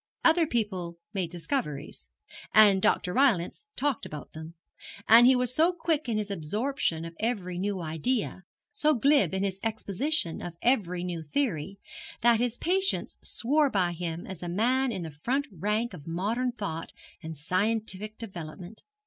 [0.25, 2.09] Other people made discoveries,
[2.55, 3.13] and Dr.
[3.13, 4.55] Rylance talked about them;
[5.07, 8.43] and he was so quick in his absorption of every new idea,
[8.73, 11.77] so glib in his exposition of every new theory,
[12.21, 16.51] that his patients swore by him as a man in the front rank of modern
[16.51, 18.81] thought and scientific development.